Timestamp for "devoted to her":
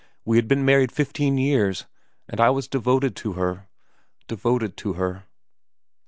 2.67-3.67, 4.27-5.25